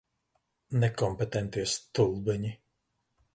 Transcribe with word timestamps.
Nekompetentie 0.83 1.67
stulbeņi. 1.75 2.55